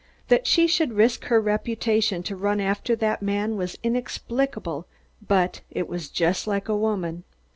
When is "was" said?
3.55-3.77, 5.87-6.09